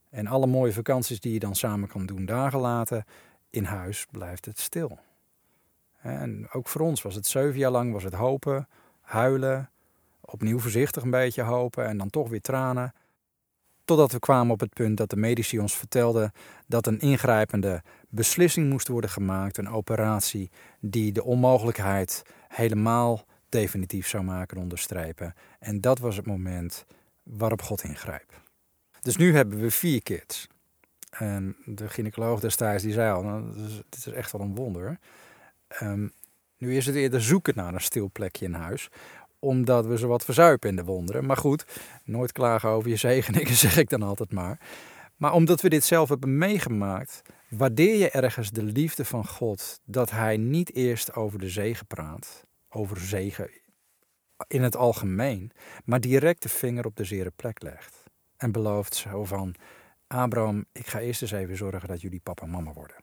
[0.10, 3.06] En alle mooie vakanties die je dan samen kan doen, dagen
[3.50, 5.00] in huis blijft het stil.
[6.02, 8.68] En ook voor ons was het zeven jaar lang was het hopen,
[9.02, 9.70] huilen,
[10.22, 12.94] opnieuw voorzichtig een beetje hopen en dan toch weer tranen.
[13.90, 16.32] Totdat we kwamen op het punt dat de medici ons vertelden
[16.68, 24.24] dat een ingrijpende beslissing moest worden gemaakt, een operatie die de onmogelijkheid helemaal definitief zou
[24.24, 25.34] maken en onderstrepen.
[25.60, 26.86] En dat was het moment
[27.24, 28.34] waarop God ingrijpt.
[29.02, 30.48] Dus nu hebben we vier kids.
[31.10, 33.44] En de gynaecoloog destijds die zei al, nou,
[33.90, 35.00] dit is echt wel een wonder.
[35.68, 36.08] Ehm,
[36.58, 38.90] nu is het eerder zoeken naar een stil plekje in huis
[39.40, 41.26] omdat we ze wat verzuipen in de wonderen.
[41.26, 41.66] Maar goed,
[42.04, 44.60] nooit klagen over je zegeningen, zeg ik dan altijd maar.
[45.16, 50.12] Maar omdat we dit zelf hebben meegemaakt, waardeer je ergens de liefde van God dat
[50.12, 53.50] Hij niet eerst over de zegen praat, over zegen
[54.48, 55.52] in het algemeen,
[55.86, 58.04] maar direct de vinger op de zere plek legt.
[58.38, 59.56] En belooft zo van,
[60.08, 62.96] Abraham, ik ga eerst eens even zorgen dat jullie papa en mama worden.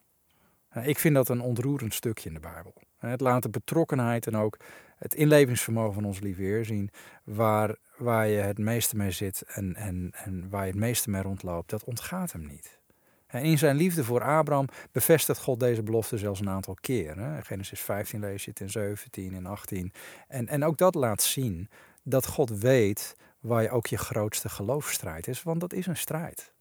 [0.82, 2.74] Ik vind dat een ontroerend stukje in de Bijbel.
[2.96, 4.56] Het laat de betrokkenheid en ook
[4.98, 6.90] het inlevingsvermogen van ons lieve Heer zien,
[7.24, 11.22] waar, waar je het meeste mee zit en, en, en waar je het meeste mee
[11.22, 12.78] rondloopt, dat ontgaat hem niet.
[13.26, 17.44] En in zijn liefde voor Abraham bevestigt God deze belofte zelfs een aantal keren.
[17.44, 19.92] Genesis 15 lees je het in 17 en 18.
[20.28, 21.68] En, en ook dat laat zien
[22.02, 26.54] dat God weet waar je ook je grootste geloofstrijd is, want dat is een strijd.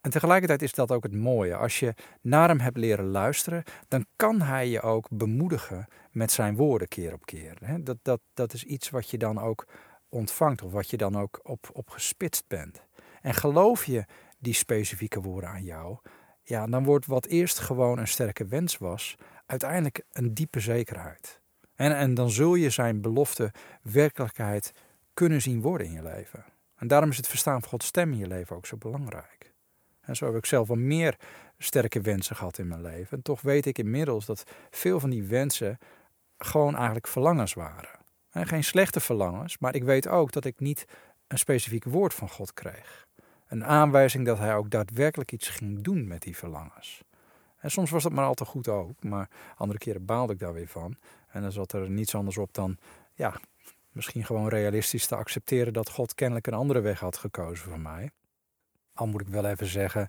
[0.00, 1.56] En tegelijkertijd is dat ook het mooie.
[1.56, 6.56] Als je naar hem hebt leren luisteren, dan kan hij je ook bemoedigen met zijn
[6.56, 7.58] woorden keer op keer.
[7.80, 9.66] Dat, dat, dat is iets wat je dan ook
[10.08, 12.82] ontvangt of wat je dan ook op, op gespitst bent.
[13.20, 14.04] En geloof je
[14.38, 15.98] die specifieke woorden aan jou,
[16.42, 19.14] ja, dan wordt wat eerst gewoon een sterke wens was,
[19.46, 21.40] uiteindelijk een diepe zekerheid.
[21.74, 24.72] En, en dan zul je zijn belofte werkelijkheid
[25.14, 26.44] kunnen zien worden in je leven.
[26.76, 29.52] En daarom is het verstaan van Gods stem in je leven ook zo belangrijk.
[30.08, 31.16] En zo heb ik zelf wel meer
[31.58, 33.16] sterke wensen gehad in mijn leven.
[33.16, 35.78] En toch weet ik inmiddels dat veel van die wensen
[36.38, 37.98] gewoon eigenlijk verlangens waren.
[38.30, 40.84] Geen slechte verlangens, maar ik weet ook dat ik niet
[41.26, 43.06] een specifiek woord van God kreeg.
[43.48, 47.02] Een aanwijzing dat hij ook daadwerkelijk iets ging doen met die verlangens.
[47.58, 50.52] En soms was dat maar al te goed ook, maar andere keren baalde ik daar
[50.52, 50.96] weer van.
[51.28, 52.76] En dan zat er niets anders op dan,
[53.14, 53.40] ja,
[53.92, 58.10] misschien gewoon realistisch te accepteren dat God kennelijk een andere weg had gekozen voor mij.
[58.98, 60.08] Al moet ik wel even zeggen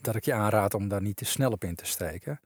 [0.00, 2.40] dat ik je aanraad om daar niet te snel op in te steken.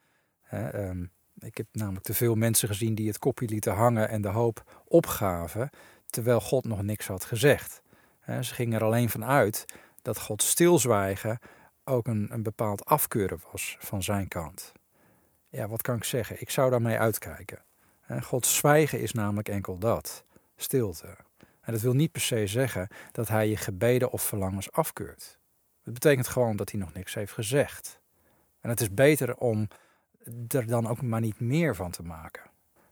[0.51, 1.05] Ehm,
[1.39, 4.83] ik heb namelijk te veel mensen gezien die het kopje lieten hangen en de hoop
[4.85, 5.71] opgaven,
[6.07, 7.83] terwijl God nog niks had gezegd.
[8.27, 9.65] Ze gingen er alleen van uit
[10.03, 11.39] dat God stilzwijgen
[11.85, 14.73] ook een, een bepaald afkeuren was van zijn kant.
[15.49, 16.41] Ja, wat kan ik zeggen?
[16.41, 17.63] Ik zou daarmee uitkijken.
[18.23, 20.25] Gods zwijgen is namelijk enkel dat,
[20.57, 21.17] stilte.
[21.61, 25.39] En dat wil niet per se zeggen dat hij je gebeden of verlangens afkeurt.
[25.85, 28.01] Het betekent gewoon dat hij nog niks heeft gezegd.
[28.61, 29.69] En het is beter om
[30.49, 32.43] er dan ook maar niet meer van te maken.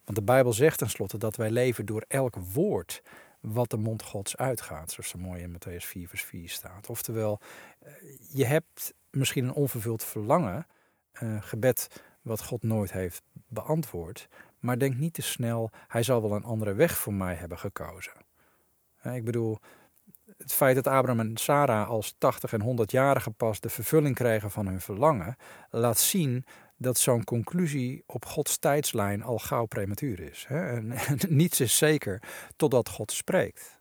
[0.05, 3.02] Want de Bijbel zegt tenslotte dat wij leven door elk woord
[3.40, 6.90] wat de mond Gods uitgaat, zoals zo mooi in Matthäus 4, vers 4 staat.
[6.90, 7.40] Oftewel,
[7.78, 7.92] eh,
[8.33, 10.66] je hebt misschien een onvervuld verlangen,
[11.40, 14.28] gebed wat God nooit heeft beantwoord,
[14.59, 18.12] maar denk niet te snel, hij zal wel een andere weg voor mij hebben gekozen.
[19.02, 19.59] Ik bedoel,
[20.42, 24.66] het feit dat Abraham en Sarah als 80 en 100-jarigen pas de vervulling kregen van
[24.66, 25.37] hun verlangen,
[25.70, 26.44] laat zien
[26.76, 30.44] dat zo'n conclusie op Gods tijdslijn al gauw prematuur is.
[30.48, 30.68] Hè?
[30.76, 30.94] En,
[31.28, 32.22] niets is zeker
[32.57, 33.81] totdat God spreekt.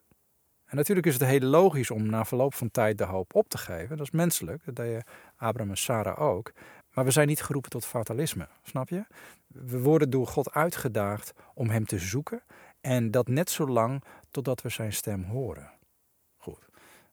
[0.66, 3.58] En natuurlijk is het heel logisch om na verloop van tijd de hoop op te
[3.58, 3.98] geven.
[3.98, 5.04] Dat is menselijk, dat deed
[5.38, 6.52] Abraham en Sarah ook.
[6.94, 9.06] Maar we zijn niet geroepen tot fatalisme, snap je?
[9.48, 12.44] We worden door God uitgedaagd om Hem te zoeken
[12.82, 15.80] en dat net zo lang totdat we Zijn stem horen.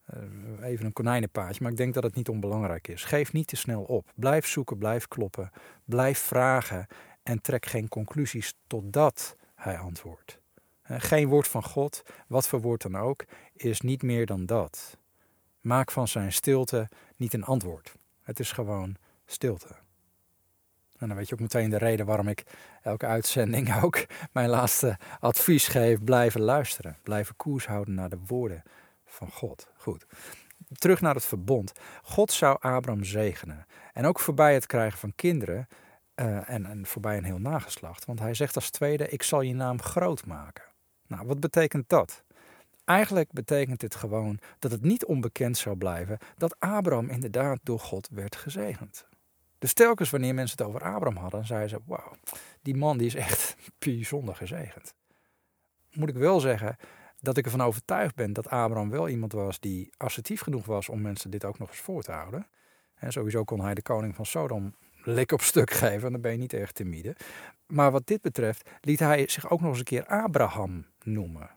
[0.09, 3.05] Eh, even een konijnenpaadje, maar ik denk dat het niet onbelangrijk is.
[3.05, 4.11] Geef niet te snel op.
[4.15, 5.51] Blijf zoeken, blijf kloppen,
[5.85, 6.87] blijf vragen
[7.23, 10.41] en trek geen conclusies totdat hij antwoordt.
[10.83, 14.99] Eh, geen woord van God, wat voor woord dan ook, is niet meer dan dat.
[15.61, 17.95] Maak van zijn stilte niet een antwoord.
[18.23, 19.77] Het is gewoon stilte.
[20.99, 22.45] En dan weet je ook meteen de reden waarom ik
[22.83, 26.05] elke uitzending ook mijn laatste advies geef.
[26.05, 26.97] Blijven luisteren.
[27.03, 28.63] Blijven koers houden naar de woorden
[29.09, 29.69] van God.
[29.77, 30.07] Goed.
[30.73, 31.73] Terug naar het verbond.
[32.03, 33.67] God zou Abraham zegenen.
[33.93, 35.69] En ook voorbij het krijgen van kinderen.
[36.15, 38.05] En, en voorbij een heel nageslacht.
[38.05, 40.65] Want hij zegt als tweede: Ik zal je naam groot maken.
[41.07, 42.23] Nou, wat betekent dat?
[42.85, 48.09] Eigenlijk betekent dit gewoon dat het niet onbekend zou blijven dat Abraham inderdaad door God
[48.13, 49.07] werd gezegend.
[49.59, 52.17] Dus telkens wanneer mensen het over Abraham hadden, zeiden ze: Wauw,
[52.63, 54.95] die man die is echt bijzonder gezegend.
[55.93, 56.77] Moet ik wel zeggen,
[57.21, 61.01] dat ik ervan overtuigd ben dat Abraham wel iemand was die assertief genoeg was om
[61.01, 62.47] mensen dit ook nog eens voor te houden.
[62.95, 66.33] En sowieso kon hij de koning van Sodom lik op stuk geven, en dan ben
[66.33, 67.17] je niet erg timide.
[67.67, 71.51] Maar wat dit betreft liet hij zich ook nog eens een keer Abraham noemen.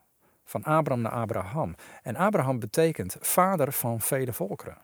[0.44, 1.76] Van Abraham naar Abraham.
[2.04, 4.78] En Abraham betekent vader van vele volkeren.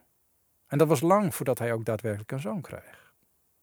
[0.67, 3.13] En dat was lang voordat hij ook daadwerkelijk een zoon kreeg.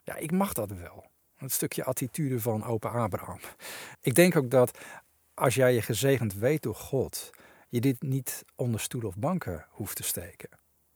[0.02, 1.04] Ja, ik mag dat wel.
[1.38, 3.38] Een stukje attitude van open Abraham.
[4.00, 4.78] Ik denk ook dat
[5.34, 7.30] als jij je gezegend weet door God,
[7.68, 10.48] je dit niet onder stoel of banken hoeft te steken.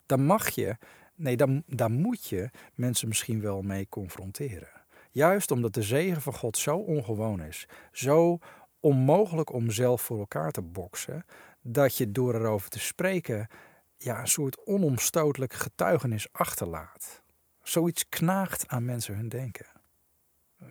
[0.07, 0.77] Dan mag je,
[1.14, 4.68] nee, dan, dan moet je mensen misschien wel mee confronteren.
[5.11, 8.38] Juist omdat de zegen van God zo ongewoon is, zo
[8.81, 11.24] onmogelijk om zelf voor elkaar te boksen,
[11.61, 13.48] dat je door erover te spreken
[13.96, 17.22] ja, een soort onomstotelijk getuigenis achterlaat.
[17.62, 19.66] Zoiets knaagt aan mensen hun denken.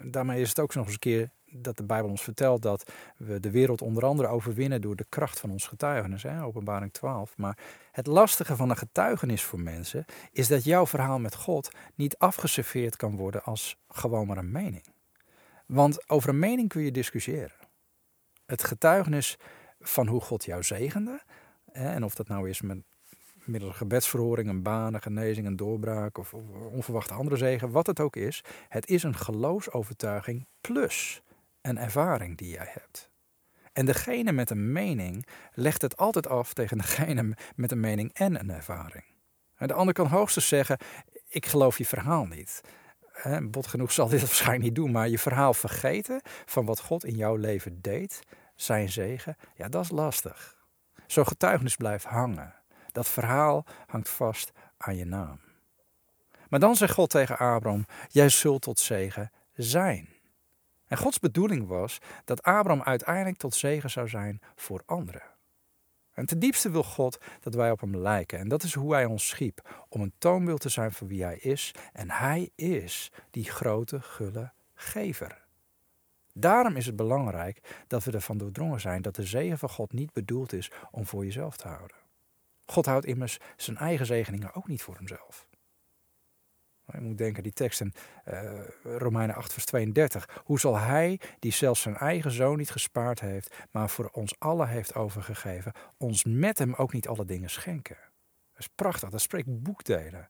[0.01, 3.39] Daarmee is het ook nog eens een keer dat de Bijbel ons vertelt dat we
[3.39, 7.38] de wereld onder andere overwinnen door de kracht van ons getuigenis, hè, openbaring 12.
[7.38, 7.57] Maar
[7.91, 12.95] het lastige van een getuigenis voor mensen is dat jouw verhaal met God niet afgeserveerd
[12.95, 14.86] kan worden als gewoon maar een mening.
[15.65, 17.55] Want over een mening kun je discussiëren.
[18.45, 19.38] Het getuigenis
[19.79, 21.21] van hoe God jou zegende,
[21.71, 22.77] hè, en of dat nou is met
[23.43, 26.33] middels een gebedsverhoring, een baan, een genezing, een doorbraak of,
[26.71, 31.21] onverwachte andere zegen, wat het ook is, het is een geloofsovertuiging plus
[31.67, 33.10] een ervaring die jij hebt.
[33.73, 38.39] En degene met een mening legt het altijd af tegen degene met een mening en
[38.39, 39.03] een ervaring.
[39.58, 40.77] de ander kan hoogstens zeggen:
[41.27, 42.62] Ik geloof je verhaal niet.
[43.41, 47.15] Bot genoeg zal dit waarschijnlijk niet doen, maar je verhaal vergeten van wat God in
[47.15, 48.19] jouw leven deed,
[48.56, 50.58] zijn zegen, ja, dat is lastig.
[51.08, 52.53] Zo'n getuigenis blijft hangen.
[52.91, 55.39] Dat verhaal hangt vast aan je naam.
[56.49, 60.16] Maar dan zegt God tegen Abraham: Jij zult tot zegen zijn.
[60.88, 65.23] En Gods bedoeling was dat Abraham uiteindelijk tot zegen zou zijn voor anderen.
[66.13, 68.39] En ten diepste wil God dat wij op hem lijken.
[68.39, 69.86] En dat is hoe hij ons schiep.
[69.89, 71.73] Om een toonbeeld te zijn van wie hij is.
[71.93, 75.45] En hij is die grote, gulle gever.
[76.34, 80.13] Daarom is het belangrijk dat we ervan doordrongen zijn dat de zegen van God niet
[80.13, 81.97] bedoeld is om voor jezelf te houden.
[82.65, 85.46] God houdt immers zijn eigen zegeningen ook niet voor hemzelf.
[86.91, 87.93] Je moet denken, die tekst in
[88.28, 88.52] uh,
[88.84, 90.41] Romeinen 8, vers 32.
[90.43, 94.67] Hoe zal hij, die zelfs zijn eigen zoon niet gespaard heeft, maar voor ons allen
[94.67, 97.97] heeft overgegeven, ons met hem ook niet alle dingen schenken?
[98.52, 100.30] Dat is prachtig, dat spreekt boekdelen.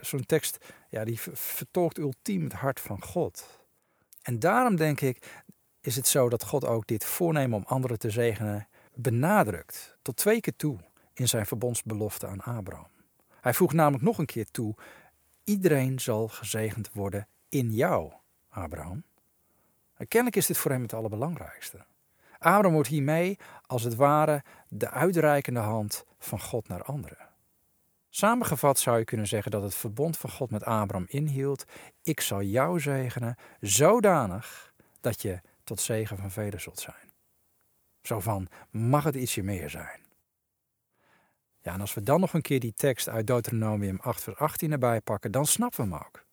[0.00, 3.64] Zo'n tekst, ja, die vertolkt ultiem het hart van God.
[4.22, 5.42] En daarom denk ik,
[5.80, 9.96] is het zo dat God ook dit voornemen om anderen te zegenen benadrukt.
[10.02, 10.78] Tot twee keer toe
[11.14, 12.86] in zijn verbondsbelofte aan Abraham.
[13.40, 14.74] Hij voegt namelijk nog een keer toe:
[15.50, 18.12] iedereen zal gezegend worden in jou,
[18.48, 19.04] Abraham.
[19.94, 21.84] En kennelijk is dit voor hem het allerbelangrijkste.
[22.38, 27.28] Abraham wordt hiermee, als het ware, de uitreikende hand van God naar anderen.
[28.08, 31.64] Samengevat zou je kunnen zeggen dat het verbond van God met Abraham inhield:
[32.02, 37.10] Ik zal jou zegenen, zodanig dat je tot zegen van velen zult zijn.
[38.02, 40.00] Zo van: mag het ietsje meer zijn?
[41.62, 44.72] Ja, en als we dan nog een keer die tekst uit Deuteronomium 8, vers 18
[44.72, 46.24] erbij pakken, dan snappen we hem ook.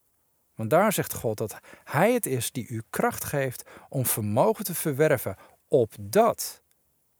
[0.55, 4.75] Want daar zegt God dat Hij het is die u kracht geeft om vermogen te
[4.75, 5.35] verwerven,
[5.67, 6.61] opdat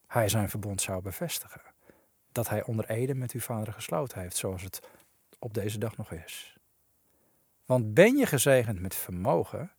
[0.08, 1.62] Hij zijn verbond zou bevestigen
[2.38, 4.80] dat hij onder Ede met uw vader gesloten heeft, zoals het
[5.40, 6.58] op deze dag nog is.
[7.66, 9.72] Want ben je gezegend met vermogen,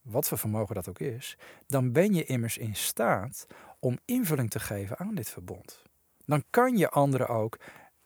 [0.00, 3.46] wat voor vermogen dat ook is, dan ben je immers in staat
[3.78, 5.82] om invulling te geven aan dit verbond.
[6.26, 7.58] Dan kan je anderen ook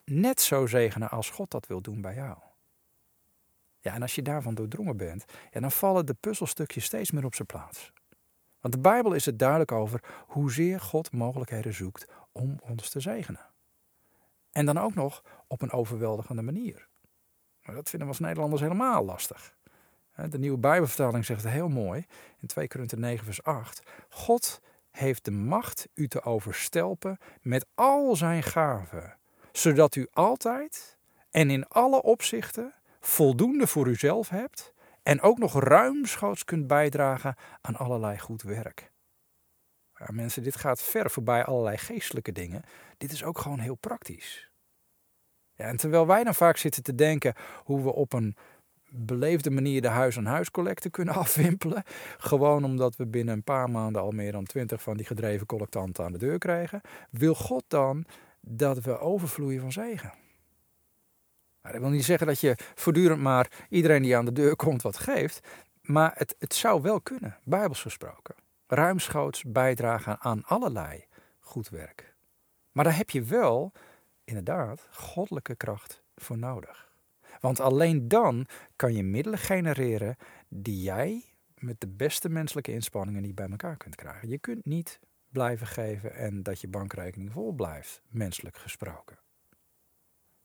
[0.05, 2.37] net zo zegenen als God dat wil doen bij jou.
[3.81, 7.35] Ja, en als je daarvan doordrongen bent, ja, dan vallen de puzzelstukjes steeds meer op
[7.35, 7.93] zijn plaats.
[8.61, 13.47] Want de Bijbel is het duidelijk over hoezeer God mogelijkheden zoekt om ons te zegenen.
[14.53, 16.89] En dan ook nog op een overweldigende manier.
[17.63, 19.57] Maar dat vinden we als Nederlanders helemaal lastig.
[20.31, 22.07] De nieuwe Bijbelvertaling zegt het heel mooi
[22.39, 23.83] in 2 Korinther 9 vers 8.
[24.09, 24.61] God
[24.97, 29.19] heeft de macht u te overstelpen met al zijn gaven,
[29.53, 30.99] zodat u altijd
[31.31, 37.77] en in alle opzichten voldoende voor uzelf hebt en ook nog ruimschoots kunt bijdragen aan
[37.77, 38.93] allerlei goed werk.
[40.07, 42.63] Mensen, dit gaat ver voorbij allerlei geestelijke dingen.
[42.97, 44.51] Dit is ook gewoon heel praktisch.
[45.55, 48.37] Ja, en terwijl wij dan vaak zitten te denken hoe we op een
[48.99, 51.83] beleefde manier de huis-aan-huis collecte kunnen afwimpelen.
[52.19, 56.05] Gewoon omdat we binnen een paar maanden al meer dan twintig van die gedreven collectanten
[56.05, 56.81] aan de deur krijgen.
[57.11, 58.05] Wil God dan
[58.41, 60.13] dat we overvloeien van zegen?
[61.63, 64.83] Nou, dat wil niet zeggen dat je voortdurend maar iedereen die aan de deur komt
[64.83, 65.47] wat geeft.
[65.83, 68.35] Maar het, het zou wel kunnen, bijbels gesproken
[68.67, 71.05] ruimschoots bijdragen aan allerlei
[71.41, 72.15] goed werk.
[72.73, 73.73] Maar daar heb je wel,
[74.25, 76.86] inderdaad, goddelijke kracht voor nodig.
[77.41, 78.47] Want alleen dan
[78.77, 80.17] kan je middelen genereren
[80.49, 84.29] die jij met de beste menselijke inspanningen niet bij elkaar kunt krijgen.
[84.29, 89.19] Je kunt niet blijven geven en dat je bankrekening vol blijft, menselijk gesproken.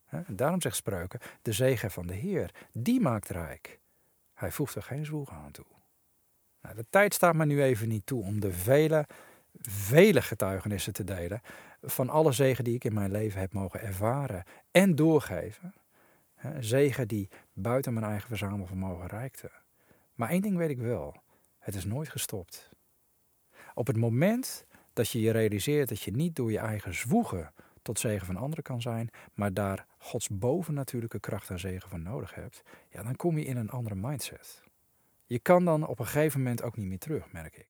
[0.05, 3.79] En daarom zegt spreuken, de zegen van de Heer, die maakt rijk.
[4.33, 5.65] Hij voegt er geen zwoeg aan toe.
[6.61, 9.07] Nou, de tijd staat me nu even niet toe om de vele,
[9.61, 11.41] vele getuigenissen te delen
[11.81, 15.73] van alle zegen die ik in mijn leven heb mogen ervaren en doorgeven.
[16.59, 19.51] Zegen die buiten mijn eigen verzamelvermogen reikte.
[20.13, 21.15] Maar één ding weet ik wel:
[21.59, 22.69] het is nooit gestopt.
[23.73, 27.99] Op het moment dat je je realiseert dat je niet door je eigen zwoegen tot
[27.99, 32.63] zegen van anderen kan zijn, maar daar Gods bovennatuurlijke kracht en zegen van nodig hebt,
[32.89, 34.63] ja, dan kom je in een andere mindset.
[35.25, 37.67] Je kan dan op een gegeven moment ook niet meer terug, merk ik.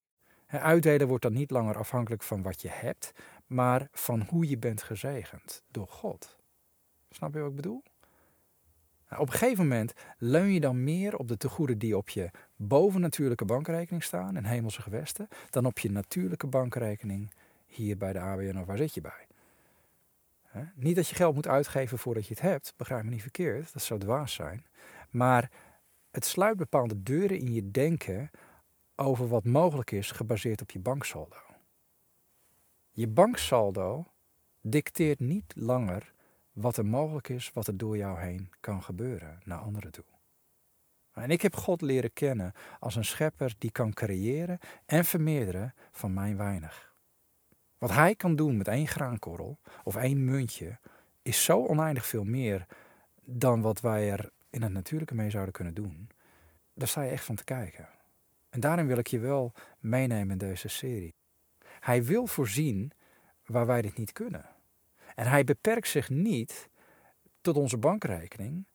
[0.47, 3.11] Uitdelen wordt dan niet langer afhankelijk van wat je hebt,
[3.47, 6.37] maar van hoe je bent gezegend door God.
[7.09, 7.83] Snap je wat ik bedoel?
[9.11, 12.31] Nou, op een gegeven moment leun je dan meer op de tegoeden die op je
[12.55, 17.33] bovennatuurlijke bankrekening staan in hemelse gewesten, dan op je natuurlijke bankrekening
[17.65, 19.27] hier bij de ABN of waar zit je bij.
[20.75, 23.81] Niet dat je geld moet uitgeven voordat je het hebt, begrijp me niet verkeerd, dat
[23.81, 24.65] zou dwaas zijn.
[25.09, 25.51] Maar
[26.11, 28.31] het sluit bepaalde deuren in je denken
[28.95, 31.37] over wat mogelijk is gebaseerd op je banksaldo.
[32.91, 34.05] Je banksaldo
[34.61, 36.13] dicteert niet langer
[36.51, 40.05] wat er mogelijk is, wat er door jou heen kan gebeuren naar anderen toe.
[41.13, 46.13] En ik heb God leren kennen als een schepper die kan creëren en vermeerderen van
[46.13, 46.93] mijn weinig.
[47.77, 50.79] Wat hij kan doen met één graankorrel of één muntje
[51.21, 52.65] is zo oneindig veel meer
[53.21, 56.09] dan wat wij er in het natuurlijke mee zouden kunnen doen,
[56.73, 57.89] daar sta je echt van te kijken.
[58.49, 61.15] En daarin wil ik je wel meenemen in deze serie.
[61.79, 62.91] Hij wil voorzien
[63.45, 64.45] waar wij dit niet kunnen.
[65.15, 66.69] En hij beperkt zich niet
[67.41, 68.65] tot onze bankrekening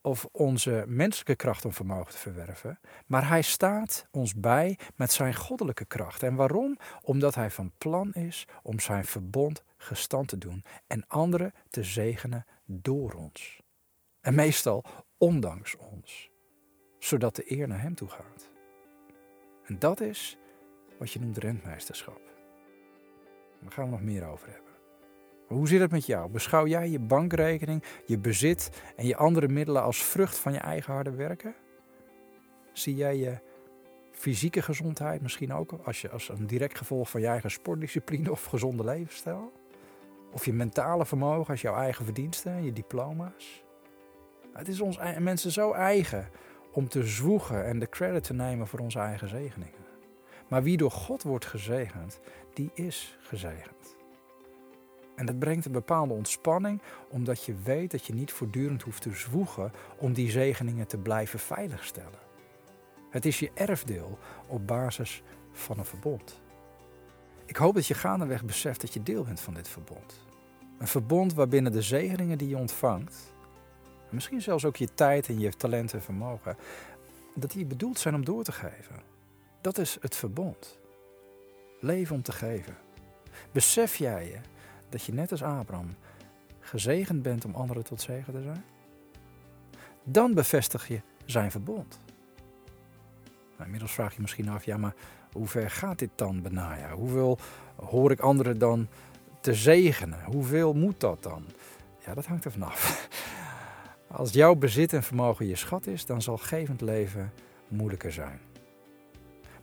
[0.00, 5.34] of onze menselijke kracht om vermogen te verwerven, maar hij staat ons bij met zijn
[5.34, 6.22] goddelijke kracht.
[6.22, 6.76] En waarom?
[7.02, 12.46] Omdat hij van plan is om zijn verbond gestand te doen en anderen te zegenen
[12.64, 13.60] door ons.
[14.20, 14.84] En meestal
[15.18, 16.30] ondanks ons,
[16.98, 18.50] zodat de eer naar hem toe gaat.
[19.64, 20.38] En dat is
[20.98, 22.20] wat je noemt rentmeesterschap.
[23.60, 24.65] Daar gaan we nog meer over hebben.
[25.46, 26.30] Hoe zit het met jou?
[26.30, 30.92] Beschouw jij je bankrekening, je bezit en je andere middelen als vrucht van je eigen
[30.92, 31.54] harde werken?
[32.72, 33.38] Zie jij je
[34.12, 38.44] fysieke gezondheid misschien ook als, je, als een direct gevolg van je eigen sportdiscipline of
[38.44, 39.52] gezonde levensstijl?
[40.32, 43.64] Of je mentale vermogen als jouw eigen verdiensten en je diploma's?
[44.52, 46.28] Het is ons mensen zo eigen
[46.72, 49.84] om te zwoegen en de credit te nemen voor onze eigen zegeningen.
[50.48, 52.20] Maar wie door God wordt gezegend,
[52.54, 53.95] die is gezegend.
[55.16, 59.14] En dat brengt een bepaalde ontspanning, omdat je weet dat je niet voortdurend hoeft te
[59.14, 62.18] zwoegen om die zegeningen te blijven veiligstellen.
[63.10, 66.40] Het is je erfdeel op basis van een verbond.
[67.44, 70.24] Ik hoop dat je gaandeweg beseft dat je deel bent van dit verbond.
[70.78, 73.34] Een verbond waarbinnen de zegeningen die je ontvangt,
[74.10, 76.56] misschien zelfs ook je tijd en je talent en vermogen,
[77.34, 79.02] dat die bedoeld zijn om door te geven.
[79.60, 80.78] Dat is het verbond.
[81.80, 82.76] Leven om te geven.
[83.52, 84.38] Besef jij je
[84.88, 85.94] dat je net als Abraham
[86.60, 88.64] gezegend bent om anderen tot zegen te zijn?
[90.04, 92.00] Dan bevestig je zijn verbond.
[93.50, 94.94] Nou, inmiddels vraag je misschien af, ja, maar
[95.32, 96.90] hoe ver gaat dit dan, Benaja?
[96.90, 97.38] Hoeveel
[97.76, 98.88] hoor ik anderen dan
[99.40, 100.24] te zegenen?
[100.24, 101.44] Hoeveel moet dat dan?
[102.06, 103.08] Ja, dat hangt er vanaf.
[104.06, 107.32] Als jouw bezit en vermogen je schat is, dan zal gevend leven
[107.68, 108.40] moeilijker zijn.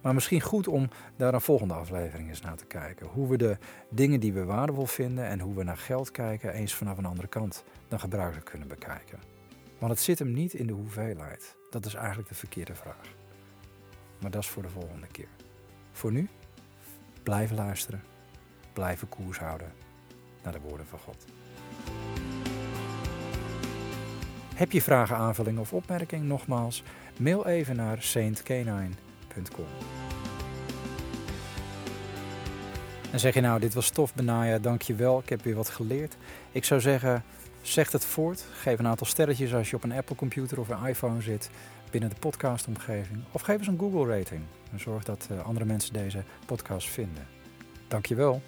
[0.03, 3.07] Maar misschien goed om daar een volgende aflevering eens naar te kijken.
[3.07, 3.57] Hoe we de
[3.89, 7.27] dingen die we waardevol vinden en hoe we naar geld kijken eens vanaf een andere
[7.27, 9.19] kant dan gebruikelijk kunnen bekijken.
[9.79, 11.55] Want het zit hem niet in de hoeveelheid.
[11.69, 13.15] Dat is eigenlijk de verkeerde vraag.
[14.21, 15.27] Maar dat is voor de volgende keer.
[15.91, 16.29] Voor nu,
[17.23, 18.03] blijven luisteren,
[18.73, 19.71] blijven koers houden
[20.43, 21.25] naar de woorden van God.
[24.55, 26.27] Heb je vragen, aanvullingen of opmerkingen?
[26.27, 26.83] Nogmaals,
[27.19, 28.01] mail even naar
[33.11, 36.15] En zeg je nou, dit was tof Benaya, dankjewel, ik heb weer wat geleerd.
[36.51, 37.23] Ik zou zeggen,
[37.61, 38.45] zeg het voort.
[38.51, 41.49] Geef een aantal sterretjes als je op een Apple computer of een iPhone zit
[41.91, 43.19] binnen de podcastomgeving.
[43.31, 44.41] Of geef eens een Google rating
[44.79, 47.27] zorg dat eh, andere mensen deze podcast vinden.
[47.87, 48.41] Dankjewel.